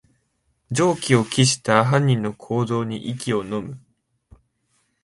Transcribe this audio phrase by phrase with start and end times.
[0.71, 3.79] 常軌を逸した犯人の行動に息をのむ